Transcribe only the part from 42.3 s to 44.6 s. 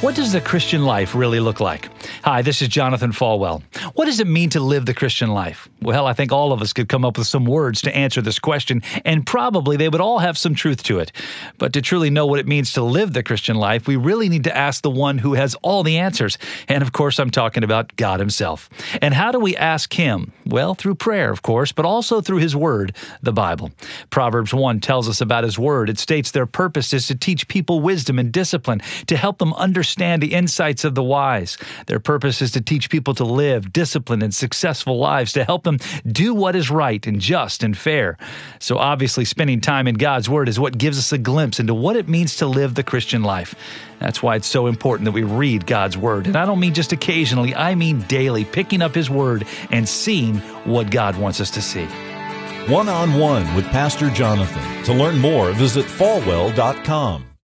to live the Christian life. That's why it's